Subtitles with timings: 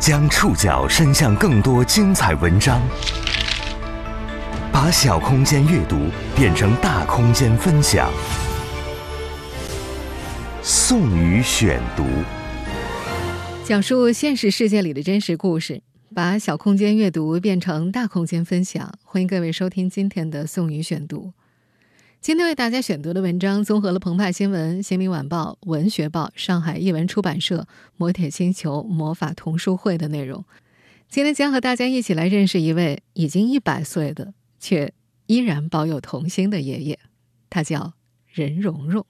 [0.00, 2.80] 将触角伸向更多精彩文章，
[4.72, 6.06] 把小空间阅读
[6.36, 8.08] 变成大空间分享。
[10.62, 12.04] 宋宇选读，
[13.64, 15.82] 讲述现实世界里的真实故事，
[16.14, 18.92] 把小空间阅读变成大空间分享。
[19.02, 21.32] 欢迎各位收听今天的宋宇选读。
[22.20, 27.66] 今天为大家选读的文章综合了澎湃新闻、新民晚报、文学报、上海译文出版社、
[27.96, 30.44] 磨铁星球、魔法童书会的内容。
[31.08, 34.92] 今天将和大家一起来认识一位已经一百岁的却
[35.26, 36.98] 依然保有童心的爷爷，
[37.48, 37.94] 他叫
[38.26, 39.06] 任溶溶。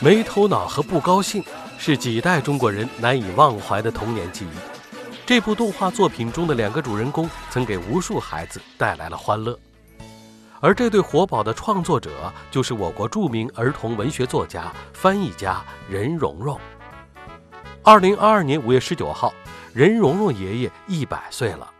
[0.00, 1.42] 没头脑和不高兴
[1.76, 4.73] 是几代中国人难以忘怀的童年记忆。
[5.26, 9.58] 这部动画作品中的两个主人公曾给无数孩子带来了欢乐，
[10.60, 16.60] 而这对活宝的创作者就是我国著名儿童文学作家、翻译家任溶溶。
[17.82, 19.32] 二零二二年五月十九号，
[19.72, 21.70] 任溶溶爷爷一百岁了。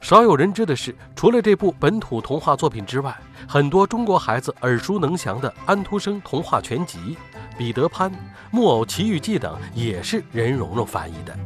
[0.00, 3.14] 少有人知的是，除了这部本土童话作品之外，
[3.46, 7.18] 很多中国孩子耳熟能详的安徒生童话全集、
[7.58, 8.10] 彼得潘、
[8.50, 11.36] 木偶奇遇记等，也是任溶溶翻译的。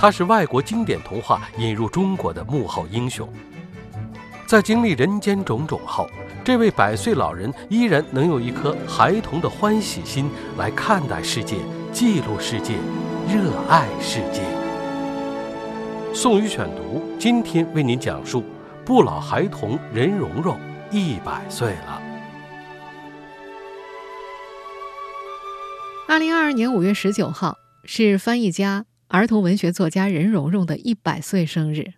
[0.00, 3.30] 他是外国经典童话引入中国的幕后英雄，
[4.46, 6.08] 在经历人间种种后，
[6.42, 11.58] 这位百岁老人依然能有一颗孩童的欢喜心来看待世界、
[11.92, 12.76] 记录世界、
[13.28, 14.40] 热爱世界。
[16.14, 18.42] 宋宇选读，今天为您讲述
[18.86, 20.58] 不老孩童任溶溶
[20.90, 22.00] 一百岁了。
[26.08, 28.86] 二零二二年五月十九号是翻译家。
[29.10, 31.94] 儿童文学作家任溶溶的一百岁生日，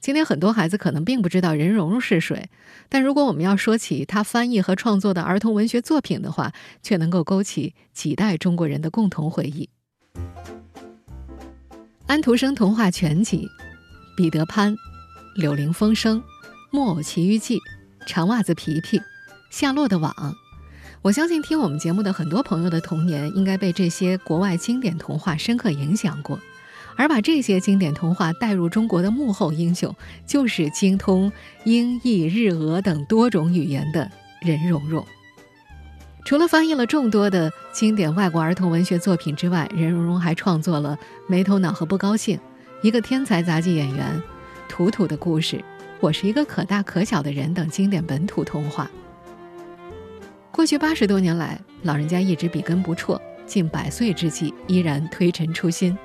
[0.00, 2.50] 今天很多孩子可能并不知道任溶溶是谁，
[2.90, 9.70] 但如果我们要说起他翻译和创作的儿童文学作品的话，却能够勾起几代中国人的共同回忆。
[12.06, 13.48] 安徒生童话全集、
[14.14, 14.76] 彼得潘、
[15.34, 16.22] 柳林风声、
[16.70, 17.58] 木偶奇遇记、
[18.06, 19.00] 长袜子皮皮、
[19.50, 20.12] 夏洛的网。
[21.02, 26.38] 我相信听我们节目的很多朋友的童年，应该被这些国外经典童话深刻影响过，
[26.94, 29.92] 而把这些经典童话带入中国的幕后英雄，
[30.24, 31.32] 就是精通
[31.64, 34.08] 英译日俄等多种语言的
[34.40, 35.04] 任溶溶。
[36.24, 40.96] 除了翻译了众多的经典外国儿童文学作品之外，任溶溶还创作了
[41.26, 42.36] 《没头脑和不高兴》
[42.80, 44.06] 《一个天才杂技演员》
[44.68, 45.56] 《图图的故事》
[45.98, 48.88] 《我是一个可大可小的人》等经典本土童话。
[50.52, 55.96] 过去八十多年来，老人家一直笔耕不辍，近百岁之际依然推陈出新。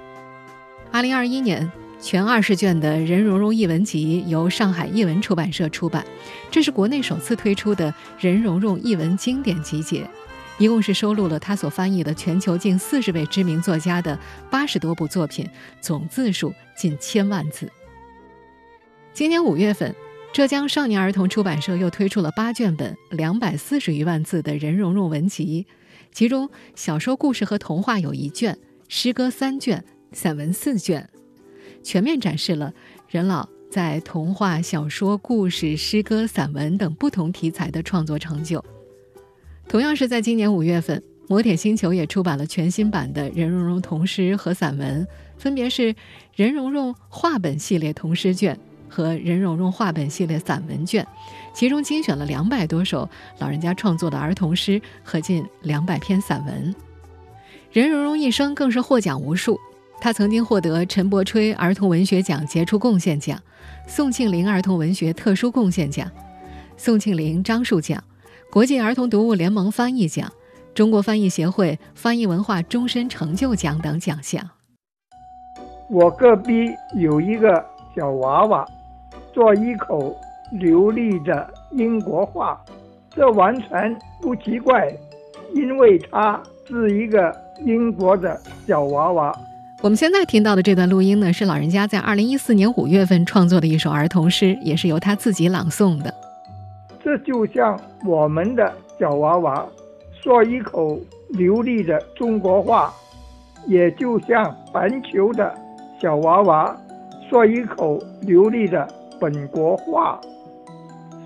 [0.90, 1.69] 二零二一年，
[2.00, 6.03] 全二十卷的任溶溶译文集由上海译文出版社出版，
[6.50, 10.09] 这是国内首次推出的任溶溶译文经典集结，
[10.57, 14.18] 一共是收录了他所翻译的全球近四十位知名作家的
[14.50, 15.46] 八十多部作品，
[15.81, 17.69] 总字数近千万字。
[19.13, 19.94] 今年五月份。
[20.33, 25.65] 浙江少年儿童出版社又推出了八卷本、两百四十余万字的任溶溶文集，
[26.11, 28.55] 其中小说、故事和童话有一卷，
[28.88, 31.09] 诗歌三卷，散文四卷，
[31.81, 32.71] 全面展示了
[33.09, 38.63] 任老在童话、小说、故事、诗歌、散文等不同题材的创作成就。
[39.67, 45.95] 同样是在今年五月份，磨铁星球也出版了全新版的任溶溶童诗和散文，分别是
[46.35, 48.59] 任溶溶话本系列童诗卷。
[48.90, 51.06] 和任溶溶话本系列散文卷，
[51.53, 53.08] 其中精选了两百多首
[53.40, 56.74] 老人家创作的儿童诗和近两百篇散文。
[57.72, 59.59] 任溶溶一生更是获奖无数，
[60.00, 63.40] 他曾经获得陈伯吹儿童文学奖杰出贡献奖、
[63.88, 66.09] 宋庆龄儿童文学特殊贡献奖、
[66.78, 68.02] 宋庆龄樟树奖、
[68.50, 70.31] 国际儿童读物联盟翻译奖、
[70.74, 74.50] 中国翻译协会翻译文化终身成就奖等奖项。
[75.90, 77.66] 我隔壁有一个
[77.96, 78.66] 小娃娃。
[79.38, 80.20] 说一口
[80.52, 82.59] 流利的英国话，
[83.12, 84.92] 这完全不奇怪，
[85.53, 87.31] 因为他是一个
[87.64, 88.36] 英国的
[88.66, 89.31] 小娃娃。
[89.84, 96.12] 我们现在听到的这段录音呢，是老人家在二零一四年五月份创作的一首儿童诗，也是由他自己朗诵的。
[97.04, 99.63] 这就像我们的小娃娃
[100.19, 101.00] 说一口
[101.30, 102.92] 流利的中国话，
[103.68, 105.56] 也就像环球的
[106.01, 106.75] 小娃娃
[107.30, 108.96] 说一口流利的。
[109.19, 110.19] 本国话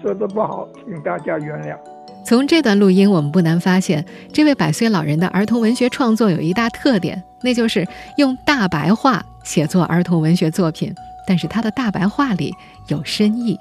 [0.02, 1.78] 说的不好，请大家原谅。
[2.24, 10.94] 从这段录音，我们不难发现，这位百岁老人的儿童文学创作有一大特点，那就是用大白话写作儿童文学作品。
[11.28, 12.54] 但是他的大白话里
[12.88, 13.60] 有深意。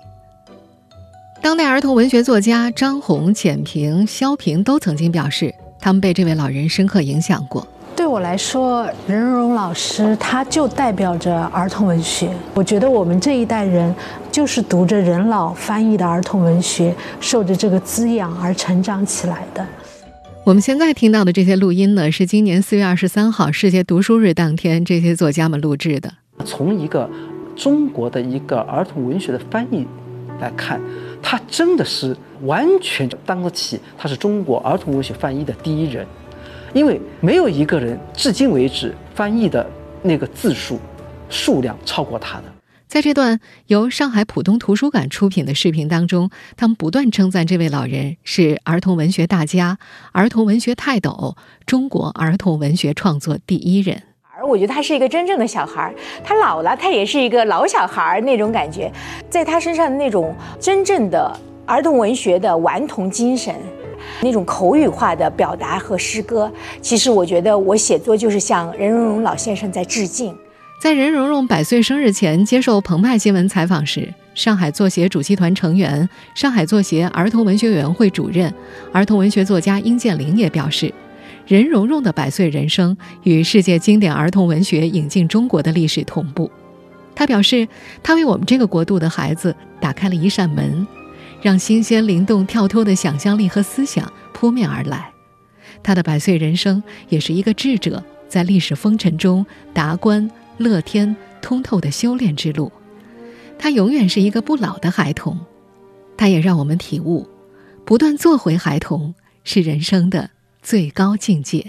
[1.43, 7.67] 当代儿童文学作家张红、简平、萧平都曾经表示，他们被这位老人深刻影响过。
[7.97, 12.31] 对我来说，任溶溶老师他就代表着儿童文学。
[12.55, 13.95] 我觉得我们这一代人
[14.33, 19.67] 就是读着任老翻译的儿童文学，受着这个滋养而成长起来的。
[20.45, 26.11] 我们现在听到的这些录音呢，是今年四月二十三号世界读书日当天这些作家们录制的。
[26.47, 27.09] 从一个
[27.55, 29.87] 中国的一个儿童文学的翻译
[30.41, 30.81] 来看，
[31.23, 36.07] 他真的是完全当得起他是中国儿童文学翻译的第一人，
[36.73, 39.67] 因为没有一个人至今为止翻译的
[40.03, 40.79] 那个字数
[41.29, 42.45] 数量超过他的。
[42.87, 49.79] 在这段由上海浦东图书馆出品的视频当中，他们不断称赞这位老人是儿童文学大家、
[50.11, 51.37] 儿童文学泰斗、
[51.67, 54.03] 中国儿童文学创作第一人。
[54.37, 55.95] 而我觉得他是一个真正的小孩儿，
[56.25, 58.91] 他老了，他也是一个老小孩儿那种感觉，
[59.29, 61.31] 在他身上的那种真正的
[61.67, 63.55] 儿童文学的顽童精神，
[64.23, 66.51] 那种口语化的表达和诗歌，
[66.81, 70.35] 其实我觉得我写作就是向任溶溶老先生在致敬。
[70.81, 78.53] 在任溶溶百岁生日前接受澎湃新闻采访时，上海作协主席团成员、上海作协儿童文学委员会主任、
[78.91, 80.93] 儿童文学作家殷建林也表示，
[81.47, 86.51] 任溶溶的百岁人生与世界经典儿童文学引进中国的历史同步。
[87.15, 87.69] 他表示，
[88.03, 90.87] 他为我们这个国度的孩子打开了一扇门，
[91.43, 95.13] 让新鲜、灵动、跳脱的想象力和思想扑面而来。
[95.83, 100.31] 他的百岁人生也是一个智者在历史风尘中达观。
[100.59, 102.71] 乐天通透的修炼之路，
[103.59, 105.41] 他永远是一个不老的孩童，
[106.19, 107.27] 他也让我们体悟，
[107.87, 110.29] 不断做回孩童是人生的
[110.61, 111.67] 最高境界。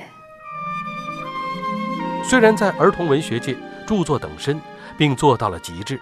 [2.21, 3.55] 虽然在儿童文学界
[3.87, 4.59] 著作等身，
[4.97, 5.97] 并做到了极致，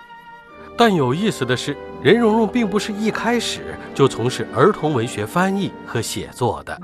[0.75, 6.79] 但有意思的是，任溶溶并不是一开始就从事儿童文学翻译和写作的。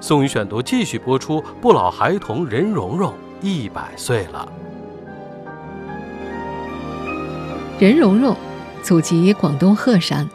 [0.00, 4.46] 宋宇选读继续播出：不老孩童任溶溶一百岁了。
[7.80, 8.36] 任溶溶，
[8.82, 10.28] 祖籍广东鹤山。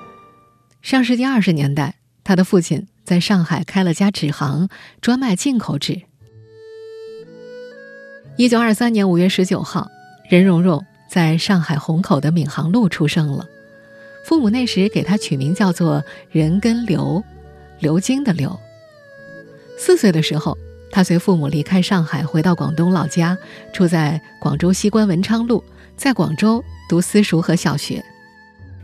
[0.81, 4.69] 上世纪二十年代，他的父亲在上海开了家纸行，
[5.01, 6.01] 专卖进口纸。
[8.37, 9.87] 一九二三年五月十九号，
[10.29, 13.45] 任溶溶在上海虹口的闵行路出生了。
[14.23, 17.23] 父母那时给他取名叫做任根刘，
[17.79, 18.59] 刘金的刘。
[19.77, 20.57] 四岁的时候，
[20.91, 23.37] 他随父母离开上海，回到广东老家，
[23.73, 25.63] 住在广州西关文昌路，
[25.95, 26.63] 在广州。
[26.89, 28.03] 读私塾和小学，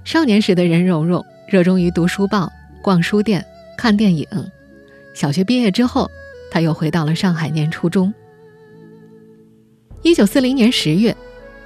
[0.06, 2.50] 少年时的任蓉蓉热衷于读书报、
[2.82, 3.46] 逛书店、
[3.78, 4.26] 看电影。
[5.14, 6.10] 小学毕业之后，
[6.50, 8.12] 他又回到了上海念初中。
[10.02, 11.16] 一九四零年十月，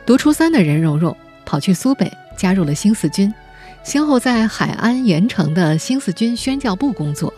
[0.07, 1.15] 读初三的任蓉蓉
[1.45, 3.33] 跑去苏北，加入了新四军，
[3.83, 7.33] 先后在海安、盐城的新四军宣教部工作。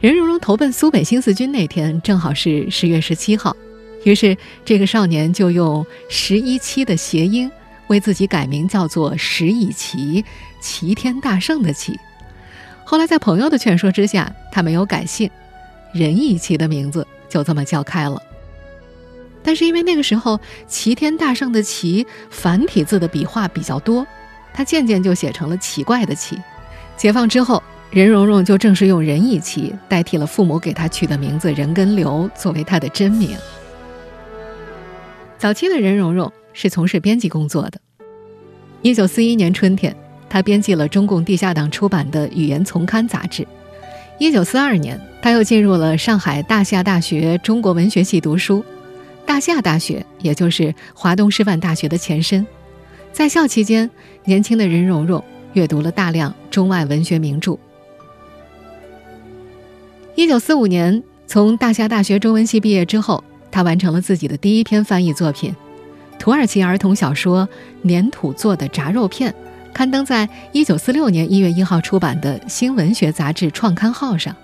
[0.00, 3.56] 任溶溶投奔苏北新四军那天，正好是十月十七号，
[4.04, 7.50] 于是这个少年就用“十一期”的谐音。
[7.88, 10.24] 为自己改名叫做石以奇，
[10.62, 11.98] 齐天大圣的齐。
[12.84, 15.28] 后来在朋友的劝说之下，他没有改姓，
[15.92, 18.22] 任以奇的名字就这么叫开了。
[19.42, 24.06] 但是因为那个时候齐天大圣的齐繁体字的笔画比较多，
[24.52, 26.38] 他渐渐就写成了奇怪的奇。
[26.96, 33.36] 解放之后，任溶溶就正式用任以奇代替了父母给他取的名字任根流作为他的真名。
[35.38, 36.32] 早期的任溶溶。
[36.54, 37.80] 是从事编辑工作的。
[38.82, 39.96] 一九四一年春天，
[40.28, 43.48] 他编辑了中共地下党出版的《语言丛刊》杂志。
[44.18, 48.62] 一九四二年，他又进入了上海大夏大学中国文学系读书。
[49.24, 52.46] 大夏大学也就是华东师范大学的前身。
[53.12, 53.88] 在校期间，
[54.24, 57.58] 年轻的任溶溶阅读了大量中外文学名著。
[60.14, 65.54] 一九四五年，从大夏大学中文系毕业之后，他完成了自己的第一篇翻译作品。
[66.18, 67.48] 土耳其儿童小说
[67.88, 69.30] 《粘土做的炸肉片》
[69.74, 74.34] 刊登在1946年1月1号出版的《新文学杂志》创刊号上。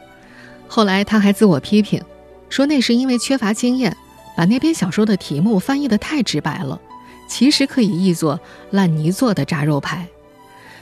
[0.67, 2.03] 后来他还自我批评，
[2.49, 3.97] 说那是因为缺乏经验，
[4.37, 6.81] 把那篇小说的题目翻译的太直白了，
[7.29, 8.41] 其实可以译作
[8.73, 10.07] “烂泥做的炸肉排”。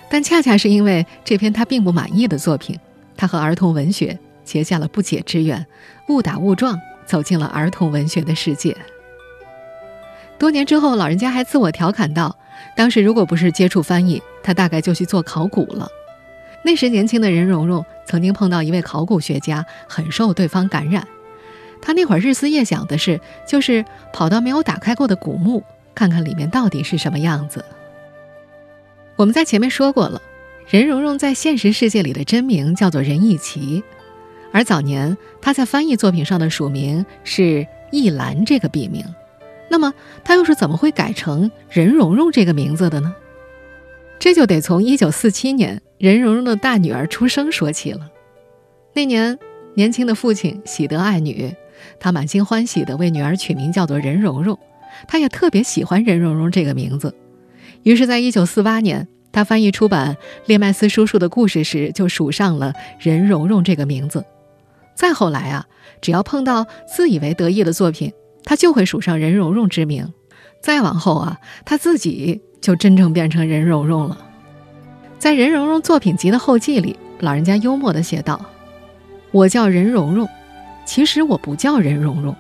[0.09, 2.79] 但恰恰是因为这篇他并不满意的作品，
[3.17, 5.67] 他和儿童文学结下了不解之缘，
[6.09, 8.77] 误打误撞走进了儿童文学的世界。
[10.39, 12.39] 多年之后，老人家还自我调侃道
[12.77, 15.89] ：“当时如果不是接触翻译，他大概就去做考古了。”
[16.63, 21.07] 那时年轻的任溶溶曾经碰到一位考古学家，很受对方感染。
[21.81, 25.63] 他那会儿日思夜想的是，就是跑到没有打开过的古墓，
[25.97, 27.65] 看看里面到底是什么样子。
[29.17, 30.23] 我们在前面说过了，
[30.69, 33.83] 任溶溶在现实世界里的真名叫做任义奇，
[34.53, 39.05] 而早年他在翻译作品上的署名是易兰这个笔名。
[39.69, 43.15] 那么，他又是怎么会改成任蓉蓉这个名字的呢？
[44.19, 48.09] 这就得从1947年任蓉蓉的大女儿出生说起了。
[48.95, 49.39] 那年，
[49.75, 51.55] 年轻的父亲喜得爱女，
[51.99, 54.59] 他满心欢喜地为女儿取名叫做任蓉蓉。
[55.07, 57.15] 他也特别喜欢任蓉蓉这个名字，
[57.83, 64.25] 于是，在1948年，他翻译出版列麦斯叔叔的故事时，就署上了任蓉蓉这个名字。
[64.95, 65.67] 再后来啊，
[66.01, 68.13] 只要碰到自以为得意的作品，
[68.45, 70.13] 他就会署上任蓉蓉之名。
[70.61, 74.19] 再往后啊，他自己就真正变成任蓉蓉了。
[75.19, 78.45] 在任蓉蓉作品集的后记里，老人家幽默地写道
[79.33, 80.29] ：“我叫任蓉蓉，
[80.85, 82.35] 其实我不叫任蓉蓉，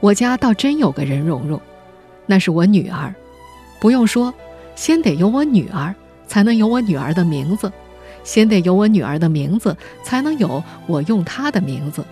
[0.00, 1.60] 我家倒真有个任蓉蓉，
[2.32, 3.14] 那是我女儿。
[3.78, 4.32] 不用说，
[4.74, 5.94] 先得有我女儿，
[6.26, 7.68] 才能有我女儿的名字；
[8.24, 12.02] 先得有我女儿的名字，才能有我用她的名字。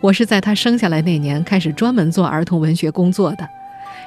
[0.00, 3.48] 我是在她生下来那年开始专门做儿童文学工作的。”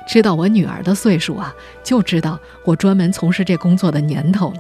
[0.06, 1.54] 知道我女儿的岁数啊，
[1.86, 4.60] 就知道我专门从事这工作的年头了。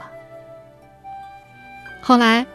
[1.99, 2.45] 后来，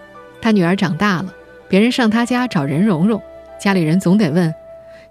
[0.40, 1.26] 他女儿长大了，
[1.68, 3.22] 别人上他家找任蓉蓉，
[3.60, 4.54] 家里人总得问：“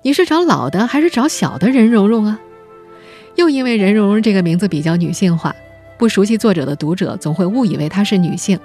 [0.01, 2.39] 你是找老的还是找小的任蓉蓉啊？”
[3.38, 5.56] 又因为任蓉蓉这个名字比较女性化，
[5.96, 8.60] 不熟悉作者的读者总会误以为她是女性，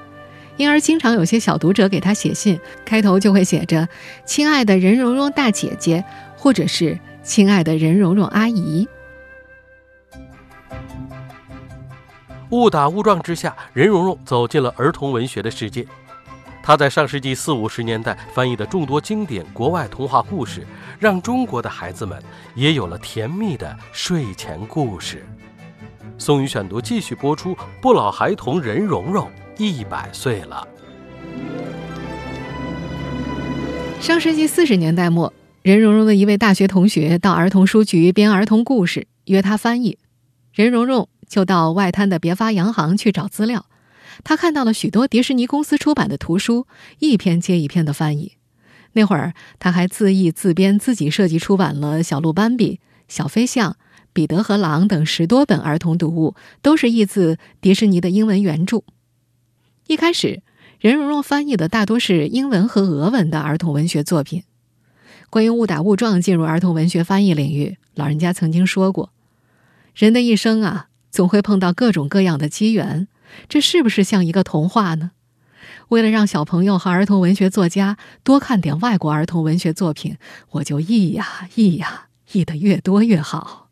[0.57, 3.87] 因而经常有些小读者给她写信，开头就会写着
[4.25, 6.03] “亲爱的任蓉蓉大姐姐”
[6.37, 8.89] 或者是“亲爱的任蓉蓉阿姨”。
[12.49, 15.87] 误打误撞之下，任蓉蓉走进了儿童文学的世界。
[16.63, 20.65] 他在上世纪四五十年代翻译的众多经典国外童话故事，
[20.99, 22.23] 让中国的孩子们
[22.55, 25.27] 也有了甜蜜的睡前故事。
[26.17, 29.29] 宋宇选读继续播出：不老孩童任蓉蓉
[29.59, 30.67] 一百岁了。
[34.01, 39.99] 上世纪四十年代末，任蓉蓉的一位大学同学到儿童书局编儿童故事，约她翻译。
[40.53, 41.09] 任蓉蓉。
[41.29, 43.65] 就到外滩的别发洋行去找资料，
[44.25, 46.67] 他看到了许多迪士尼公司出版的图书，
[46.99, 48.33] 一篇接一篇的翻译。
[48.93, 52.75] 那会儿他还自译自编、自己设计出版了《小鹿斑比》
[53.09, 53.73] 《小飞象》
[54.13, 58.83] 《彼得和狼》等十多本儿童读物，都是译自迪士尼的英文原著。
[59.87, 60.43] 一开始，
[60.79, 64.43] 任蓉蓉翻译的大多是英文和俄文的儿童文学作品。
[65.31, 69.11] 关于误打误撞进入儿童文学翻译领域，老人家曾经说过
[69.95, 73.07] ：“人的一生啊。”总会碰到各种各样的机缘，
[73.49, 75.13] 这是不是像一个童话呢？
[75.89, 80.17] 为了让小朋友和儿童文学作家多看点外国儿童文学作品，
[80.53, 83.69] 我就译呀译呀，译得越多越好。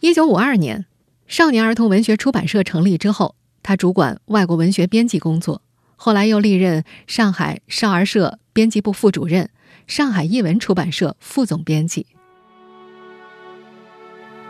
[0.00, 0.86] 一九五二年，
[1.26, 5.62] 少年儿童文学出版社成立之后，他主管外国文学编辑工作，
[5.96, 9.50] 后来又历任上海少儿社编辑部副主任、
[9.86, 12.06] 上海译文出版社副总编辑。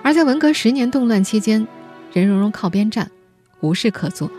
[0.02, 1.66] 而在文革十年动乱期间，
[2.12, 3.10] 任蓉蓉靠边站，
[3.66, 4.30] 无事可做。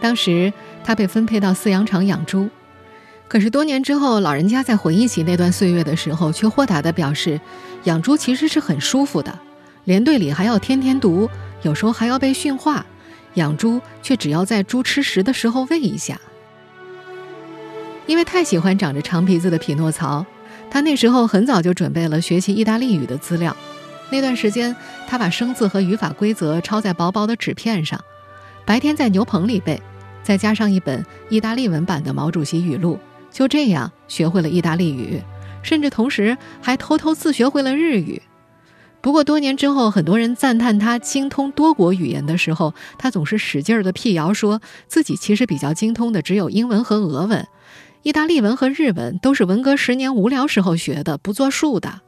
[0.00, 0.52] 当时
[0.84, 2.48] 他被分配到饲养场养猪，
[3.28, 7.40] 可是多年之后，老人家在回忆起那段岁月的时候，却豁达地表示，
[7.84, 9.38] 养猪其实是很舒服的，
[9.84, 11.28] 连队里还要天天读，
[11.62, 12.86] 有时候还要被训话，
[13.34, 16.18] 养猪却只要在猪吃食的时候喂一下。
[18.06, 20.24] 因为太喜欢长着长鼻子的匹诺曹，
[20.70, 23.54] 他那时候很早就准备了学习意大利语的资料。
[24.10, 24.74] 那段时间，
[25.06, 28.02] 他把生字和语法规则抄在薄薄的纸片上，
[28.70, 29.82] 白天在牛棚里背，
[30.22, 35.20] 再加上一本意大利文版的毛主席语录，就这样学会了意大利语，
[35.60, 38.22] 甚至同时还偷偷自学会了日语。
[39.00, 47.44] 不过多年之后，很多人赞叹他精通多国语言的时候，他总是使劲儿的辟谣，说自己其实比较精通的只有英文和俄文，
[48.04, 52.02] 意大利文和日文都是文革十年无聊时候学的，不作数的。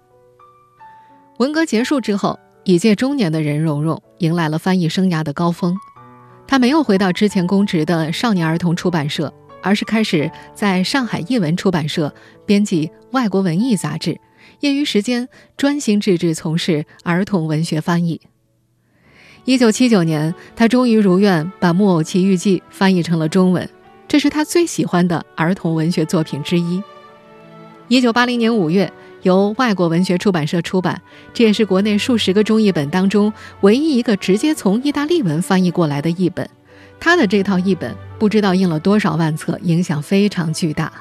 [1.39, 5.77] 文革结束之后，已届中年的任蓉蓉迎来了翻译生涯的高峰。
[6.47, 9.33] 他没有回到之前公职的少年儿童出版社，
[9.63, 14.21] 而是开始在上海译文出版社编辑外国文艺杂志，
[14.61, 18.21] 业余时间专心致志从事儿童文学翻译。
[19.45, 23.69] 一九七九年，他终于如愿把《木偶奇遇记》翻译成了中文，
[24.07, 26.83] 这是他最喜欢的儿童文学作品之一。
[27.89, 28.93] 一九八零年五月。
[29.23, 31.01] 由外国文学出版社出版，
[31.33, 36.49] 这也是国内数十个中译本当中唯一一个直接从意大利文翻译过来的译本。
[37.01, 40.93] 他的这套译本不知道印了多少万册，影响非常巨大。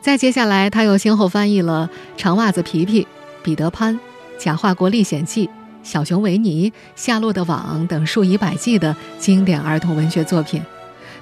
[0.00, 3.02] 再接下来，他又先后翻译了《长袜子皮皮》
[3.42, 3.94] 《彼得潘》
[4.38, 5.46] 《假话国历险记》
[5.82, 10.62] 《小熊维尼》《夏洛的网》等数以百计的经典儿童文学作品。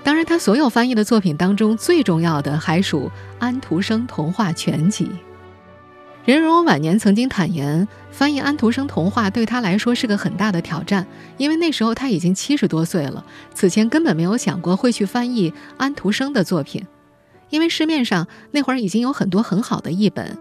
[0.04, 3.06] 当然，他所有翻译的作品当中最重要的还属
[3.38, 5.06] 《安徒生童话全集》。
[6.28, 11.06] 任溶溶晚年曾经坦言，翻译安徒生童话对他来说是个很大的挑战，
[11.38, 16.84] 因为那时候他已经七十多岁了，此前根本没有想过会去翻译安徒生的作品，
[17.48, 20.36] 因为市面上那会儿已经有很多很好的译本，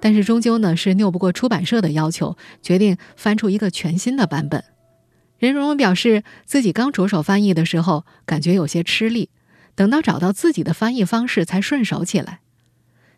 [0.00, 4.64] 但是终究呢是拗不过出版社的要求，决定翻出一个全新的版本。
[5.38, 9.30] 任溶溶表示，自己刚着手翻译的时候，感觉有些吃力，
[9.76, 12.40] 等到找到自己的翻译方式，才顺手起来。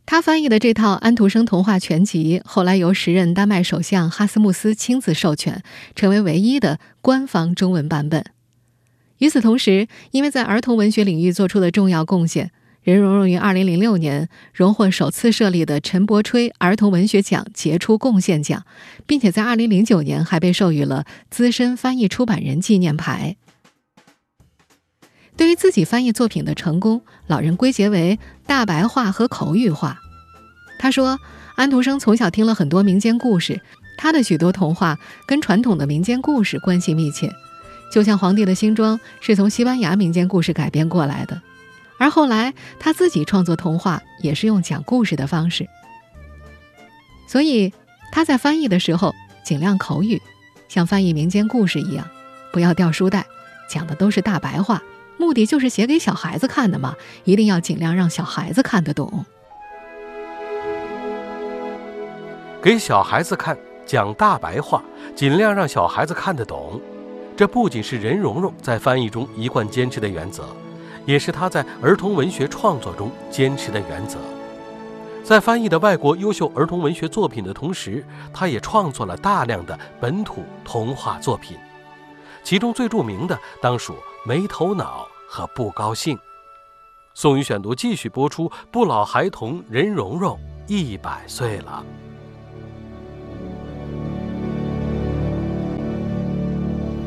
[0.07, 5.63] 他翻译的这套安徒生童话全集，后来由时任丹麦首相哈斯穆斯亲自授权，
[5.95, 8.25] 成为唯一的官方中文版本。
[9.19, 12.51] 与此同时，因为在儿童文学领域做出了重要贡献。
[12.83, 18.65] 任溶溶于二零零六年荣获首次设立的陈伯吹儿童文学奖杰出贡献奖，
[19.07, 23.37] 并且在二零零九年还被授予了资深翻译出版人纪念牌。
[25.41, 29.99] 对于自己翻译作品的成功，老人归结为大白话和口语化。
[30.79, 31.19] 他说
[31.57, 33.59] ：“安徒生从小听了很多民间故事，
[33.97, 37.33] 他的许多童话跟传统的民间故事关系密切，
[37.91, 41.41] 就像《皇帝的新装》是从西班牙民间故事改编过来的。”
[41.99, 45.67] 而后来，他自己创作童话也是用讲故事的方式，
[47.27, 47.73] 所以
[48.13, 50.21] 他在翻译的时候尽量口语，
[50.69, 52.07] 像翻译民间故事一样，
[52.53, 53.25] 不要掉书袋，
[53.71, 54.83] 讲的都是大白话，
[55.21, 59.27] 目的就是写给小孩子看的嘛，一定要尽量让小孩子看得懂。
[62.63, 64.83] 给小孩子看，讲大白话，
[65.15, 66.81] 尽量让小孩子看得懂，
[67.37, 70.49] 这不仅是任溶溶在翻译中一贯坚持的原则。
[71.05, 74.19] 也是他在儿童文学创作中坚持的原则。
[75.23, 81.59] 在翻译的外国优秀儿童文学作品的同时，他也创作了大量的本土童话作品，
[82.43, 86.15] 其中最著名的当属《没头脑》和《不高兴》。
[87.15, 91.83] 宋宇选读继续播出：不老孩童任蓉蓉一百岁了。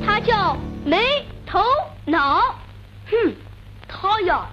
[0.03, 0.97] 他叫没
[1.45, 1.59] 头
[2.05, 2.41] 脑，
[3.05, 3.33] 哼。
[3.87, 4.47] 他呀，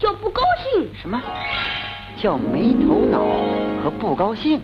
[0.00, 0.40] 叫不高
[0.72, 0.88] 兴。
[0.98, 1.20] 什么？
[2.22, 3.20] 叫没头脑
[3.84, 4.58] 和不高兴？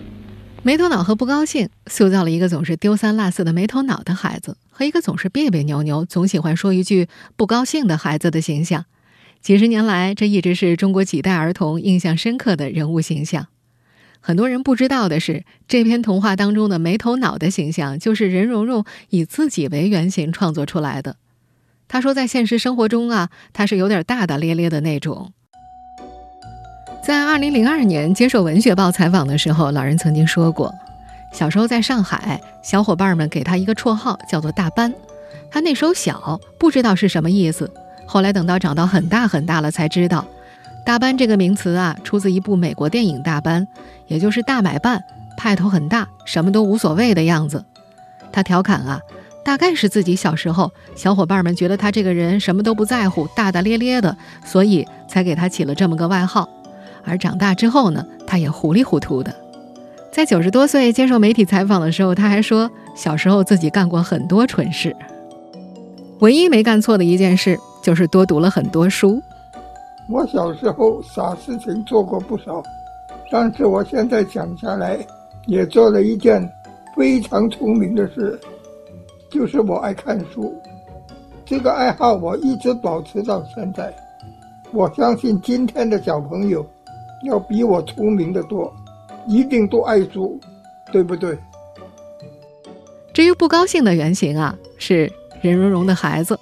[0.62, 7.06] 没头脑和不高兴，塑造了一个总是丢三落四的没头脑的孩子，和一个总是别别扭扭、总喜欢说一句
[7.36, 8.86] 不高兴的孩子的形象。
[9.40, 13.48] 几十年来，这一直是中国几代儿童印象深刻的人物形象。
[14.20, 21.16] 很多人不知道的是，这篇童话当中的没头脑的形象，就是任溶溶以自己为原型创作出来的。
[21.88, 25.32] 他说，在现实生活中啊，他是有点大大咧咧的那种。
[27.04, 30.72] 在二零零二年接受《文学报》采访的时候，老人曾经说过，
[31.32, 34.92] 小时候在上海，小伙伴们给他一个绰号，叫做“大班”。
[35.50, 37.70] 他那时候小，不知道是什么意思。
[38.06, 40.24] 后来等到长到很大很大了，才知道
[40.84, 43.66] ，“大班”这个名词啊，出自一部美国电影《大班》，
[44.06, 45.02] 也就是大买办，
[45.36, 47.64] 派头很大，什么都无所谓的样子。
[48.30, 49.00] 他调侃啊。
[49.44, 56.48] 大概是自己小时候，小伙伴们觉得他这个人什么都不在乎，大大咧咧的，所以才给他起了这么个外号。
[57.04, 59.34] 而长大之后呢，他也糊里糊涂的。
[60.12, 64.94] 在九十多岁接受媒体采访的时候，他还说小时候自己干过很多蠢事，
[66.20, 69.22] 唯一没干错的一件事就是多读了很多书。
[70.10, 72.62] 我小时候傻事情做过不少，
[73.30, 74.98] 但是我现在想下来，
[75.46, 76.46] 也做了一件
[76.94, 78.38] 非常聪明的事。
[79.30, 80.54] 就是我爱看书，
[81.46, 83.90] 这个爱好我一直保持到现在。
[84.72, 86.66] 我相信今天的小朋友
[87.24, 88.70] 要比我聪明的多，
[89.28, 90.40] 一定都爱猪，
[90.92, 91.38] 对不对？
[93.12, 96.38] 至于不高兴的原型啊，是任溶溶的孩子。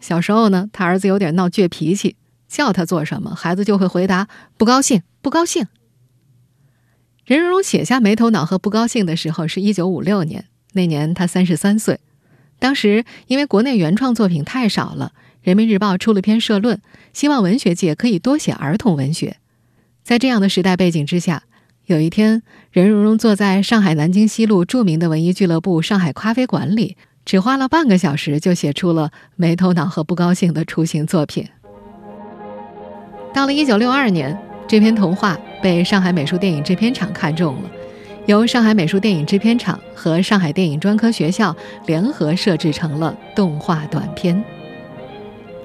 [0.00, 2.16] 小时候呢，他儿子有点闹倔脾气，
[2.48, 5.66] 叫他做什么，孩子就会回答不高兴，不高兴。
[7.24, 12.00] 任溶溶写下没头脑和不高兴的时候是一九五六年，那年他三十三岁。
[12.58, 15.12] 当时因为国内原创作品太少了，
[15.42, 16.80] 《人民日报》出了篇社论，
[17.12, 19.36] 希望文学界可以多写儿童文学。
[20.02, 21.44] 在这样的时代背景之下，
[21.90, 31.48] 有一天，任溶溶坐在上海南京西路著名的文艺俱乐部上海咖啡馆里，只花了半个小时就写出了《没头脑和不高兴》的雏形作品。
[33.34, 37.70] 到了1962年，这篇童话被上海美术电影制片厂看中了。
[38.26, 44.40] 由上海美术电影制片厂和上海电影专科学校联合设置成了动画短片。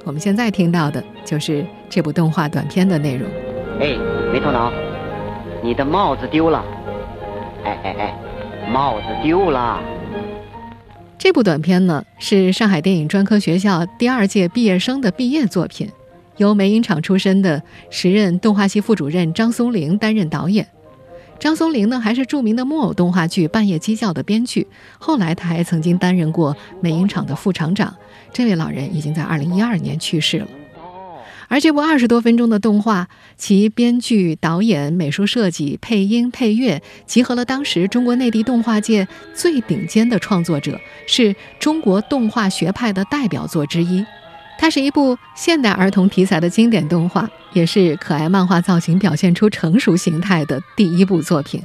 [0.04, 3.30] 我们现在听到的就是这部动画短片的内容。
[3.80, 3.96] 哎，
[4.34, 4.72] 没头脑，
[5.66, 6.64] 你的帽子丢了！
[7.64, 9.82] 哎哎哎，帽子丢了！
[11.18, 15.90] 这部短片呢，是上海电影专科学校第二届毕业生的毕业作品，
[16.38, 20.68] 由美影厂出身的时任动画系副主任张松龄担任导演。
[21.40, 24.68] 张松龄呢，还是著名的木偶动画剧《半夜鸡叫》的编剧。
[25.00, 27.92] 后来，他还曾经担任过美影厂的副厂长。
[28.32, 30.48] 这位老人已经在2012年去世了。
[31.56, 44.06] 而这部二十多分钟的动画，其编剧、导演、美术设计、配音、配乐，集合了当时中国内地动画界最顶尖的创作者，是中国动画学派的代表作之一。
[44.60, 51.62] 它是一部现代儿童题材的经典动画，也是可爱漫画造型表现出成熟形态的第一部作品。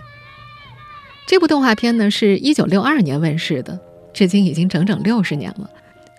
[1.27, 3.77] 这部动画片呢，是一九六二年问世的，
[4.15, 5.69] 至今已经整整六十年了。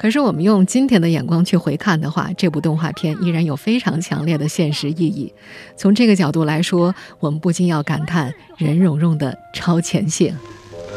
[0.02, 5.32] 可是我们用今天的眼光去回看的话，这部动画片依然有非常强烈的现实意义。
[5.78, 10.36] 从这个角度来说，我们不禁要感叹任溶溶的超前性。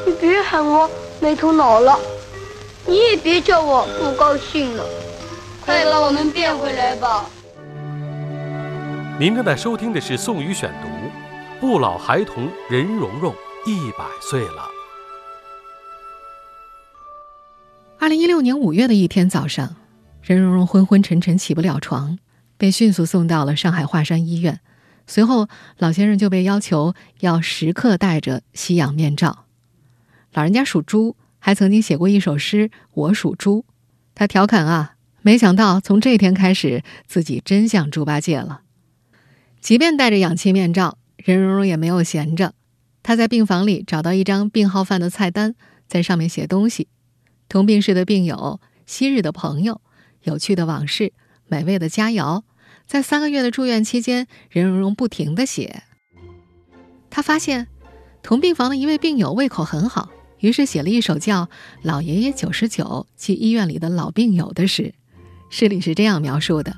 [0.07, 0.89] 你别喊我
[1.21, 1.99] 没头脑了，
[2.87, 4.83] 你也别叫我不高兴了。
[5.61, 7.27] 快把我们变回来吧！
[9.21, 10.89] 您正在收听的是宋宇选读，
[11.61, 13.35] 《不老孩童任溶溶
[13.67, 14.71] 一百岁了》。
[18.05, 19.77] 二零一六年五月的一天早上，
[20.21, 22.19] 任溶溶昏昏沉沉起不了床，
[22.59, 24.61] 被迅速送到了上海华山医院。
[25.07, 29.47] 随后，老先生就被要求要时刻戴着吸氧面罩。
[30.35, 33.61] 老人家属猪，还曾经写过一首诗《我属猪》，
[34.15, 34.97] 他调侃啊。
[35.23, 38.61] 没想到，从这天开始，自己真像猪八戒了。
[39.63, 42.53] 即便戴着氧气面罩，任溶溶也没有闲着。
[43.03, 45.55] 他在病房里找到一张病号饭的菜单，
[45.89, 46.89] 在上面写东西：
[47.49, 49.81] 同病室的病友、昔日的朋友、
[50.23, 51.13] 有趣的往事、
[51.47, 52.43] 美味的佳肴。
[52.87, 55.83] 在三个月的住院期间，任溶溶不停地写。
[57.09, 57.69] 他发现，
[58.23, 61.47] 同病房的一位病友胃口很好，于是写了一首叫
[61.83, 64.95] 《老爷爷九十九及医院里的老病友》的诗。
[65.49, 66.77] 诗里是这样描述的：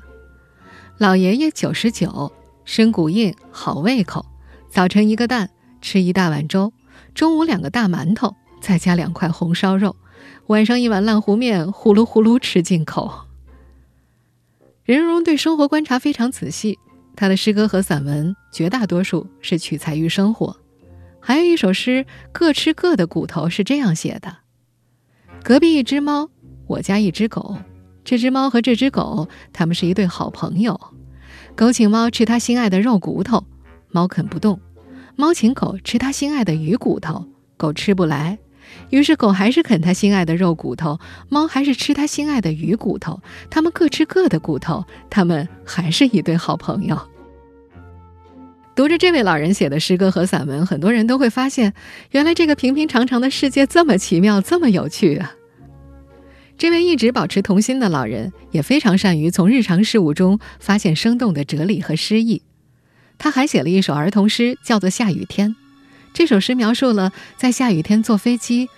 [0.97, 2.31] 老爷爷九十九，
[2.63, 4.25] 身骨硬，好胃口。
[4.69, 5.49] 早晨一个蛋，
[5.81, 6.71] 吃一大碗粥；
[7.15, 9.95] 中午两个大馒头，再加两块红烧肉；
[10.47, 13.25] 晚上一碗烂糊面，呼噜呼噜吃进口。
[14.83, 16.79] 任溶溶对生活观察非常仔细，
[17.15, 20.57] 他的诗歌和散文绝大多数是取材于生活。
[21.19, 24.37] 还有一首诗《各吃各的骨头》是这样写的：
[25.43, 26.29] 隔壁一只猫，
[26.67, 27.57] 我家一只狗。
[28.05, 30.79] 这只猫和这只狗，它们是一对好朋友。
[31.57, 33.43] 狗请猫吃它心爱的肉骨头，
[33.89, 34.57] 猫啃不动；
[35.17, 37.25] 猫请狗吃它心爱的鱼骨头，
[37.57, 38.39] 狗吃不来。
[38.89, 40.99] 于是狗还是啃它心爱的肉骨头，
[41.29, 43.21] 猫还是吃它心爱的鱼骨头。
[43.49, 46.99] 它们各吃各的骨头，它们还是一对好朋友。
[48.75, 51.73] 读着这位老人写的诗歌和散文，很多人都会发现，
[52.11, 55.33] 原来这个平平常常的世界这么奇妙，这么有趣啊！
[56.59, 62.43] 这位一直保持童心的老人，也非常善于从日常事物中发现生动的哲理和诗意。
[63.17, 65.49] 他还写了一首儿童诗，叫做《下雨天》。
[66.17, 68.71] 这首诗描述了在下雨天坐飞机，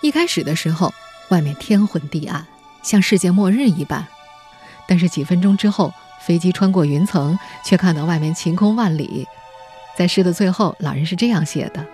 [0.00, 0.94] 一开始的时候，
[1.28, 2.46] 外面天昏地暗，
[2.82, 4.06] 像世界末日一般。
[4.86, 9.26] 但是几分钟之后，飞机穿过云层，却看到外面晴空万里。
[9.98, 11.86] 在诗的最后，老人是这样写的：“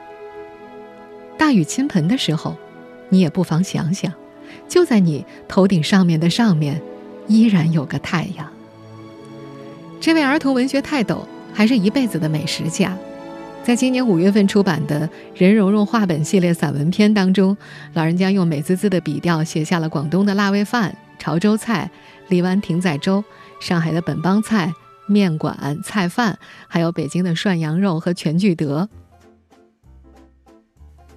[1.37, 2.57] 大雨倾盆的时候，
[3.09, 4.13] 你也不妨想想。”
[4.71, 6.81] 就在你头顶上面的上面，
[7.27, 8.49] 依然有个太阳。
[10.01, 12.97] 这位儿童文学泰斗还是一辈子的美食家，
[13.65, 17.57] 在今年五月份出版的《任溶溶画本》系列散文篇当中，
[17.95, 21.91] 老人家用美滋滋的笔调写下了广东的腊味饭、潮州菜、
[22.29, 23.25] 荔湾艇仔粥、
[23.61, 24.71] 上海的本帮菜、
[25.07, 28.87] 面馆菜饭，还有北京的涮羊肉和全聚德。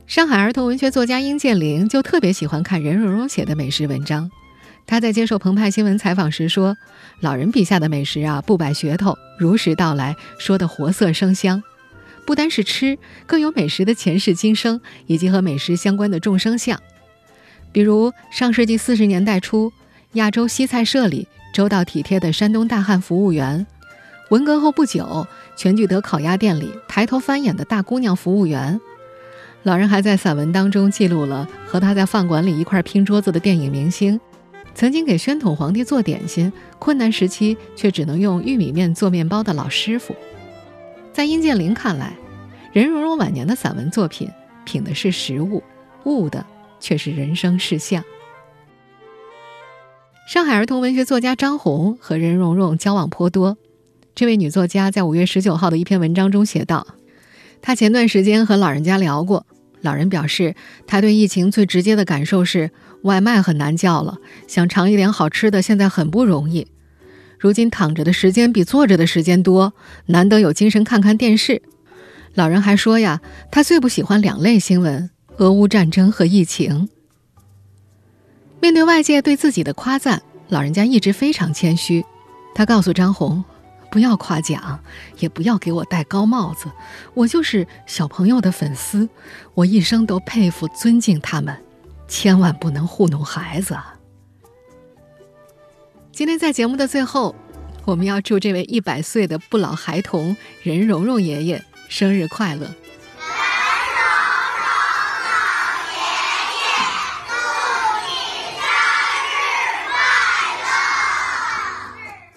[0.06, 4.32] 上海儿童文学作家殷建玲就特别喜欢看任溶溶写的美食文章。
[4.86, 6.78] 他在接受澎湃新闻采访时说
[7.20, 11.62] ：“老人笔下的美食啊，不摆噱头，如实道来，说的活色生香。
[12.28, 16.78] 不单是吃，更有美食的前世今生，以及和美食相关的众生相。
[17.72, 19.72] 比如上世纪四十年代初，
[20.12, 23.66] 亚洲西菜社里周到体贴的山东大汉服务员；
[24.30, 28.78] 文革后不久，全聚德烤鸭店里抬头翻眼的大姑娘服务员。”
[29.64, 34.20] 老人还在散文当中记录了和他在饭馆里一块拼桌子的电影明星，
[34.76, 40.14] 曾经给宣统皇帝做点心，困难时期却只能用玉米面做面包的老师傅。
[41.18, 42.16] 在殷建林看来，
[42.72, 44.30] 任溶溶晚年的散文作品
[44.66, 45.64] 品的是食物，
[46.04, 46.46] 悟的
[46.80, 48.04] 却是人生事相。
[50.28, 53.58] 上海儿童文学作家张红和任溶溶交往颇多，
[54.14, 56.86] 这位女作家在五月十九号的一篇文章中写道
[57.64, 59.48] ：“她前段时间和老人家聊过。”
[59.82, 60.54] 老人表示，
[60.86, 62.70] 他对疫情最直接的感受是
[63.02, 66.68] 外卖很难叫了，想尝一点好吃的现在很不容易。
[67.38, 69.74] 如今躺着的时间比坐着的时间多，
[70.08, 71.62] 难得有精神看看电视。
[72.34, 73.22] 老人还说呀，
[73.52, 76.90] 他最不喜欢两类新闻：俄乌战争和疫情。
[78.60, 82.04] 面对外界对自己的夸赞，老人家一直非常谦虚。
[82.56, 83.44] 他告诉张红
[83.92, 84.80] ：“不要夸奖，
[85.20, 86.66] 也不要给我戴高帽子，
[87.14, 89.08] 我就是小朋友的粉丝，
[89.54, 91.56] 我一生都佩服尊敬他们，
[92.08, 93.76] 千万不能糊弄孩子。”
[96.18, 97.36] 今天在节目的最后，
[97.86, 102.68] 我们要祝这位一百岁的不老孩童任蓉蓉爷爷生日快乐。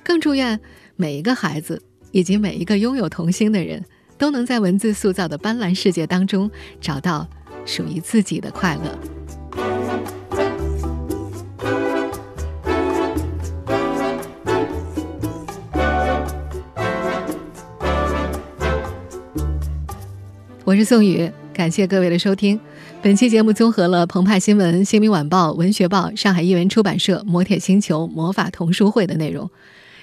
[0.02, 0.60] 更祝愿
[0.96, 3.82] 每一个孩子以及每一个拥有童心的人，
[4.18, 6.50] 都能在文字塑造的斑斓世界当中，
[6.82, 7.26] 找到
[7.64, 9.19] 属于自己的快乐。
[20.70, 22.60] 我是宋宇，感谢各位的收听。
[23.02, 29.50] 本期节目综合了澎湃新闻、新民晚报、文学报、上海译文出版社、磨铁星球、魔法童书会的内容。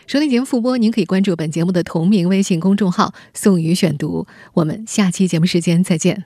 [0.07, 4.27] 收听节目复播，您可以关注本节目的同名微信公众号“宋宇选读”。
[4.55, 6.25] 我们下期节目时间再见。